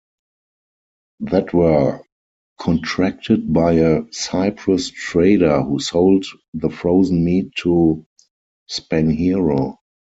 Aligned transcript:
That 1.19 1.53
were 1.53 2.01
contracted 2.59 3.53
by 3.53 3.73
a 3.73 4.11
Cyprus 4.11 4.89
trader 4.89 5.61
who 5.61 5.77
sold 5.79 6.25
the 6.55 6.71
frozen 6.71 7.23
meat 7.23 7.53
to 7.57 8.03
Spanghero. 8.67 9.77